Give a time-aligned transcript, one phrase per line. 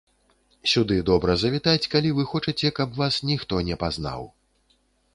[0.71, 4.21] Сюды добра завітаць, калі вы хочаце, каб вас ніхто не пазнаў.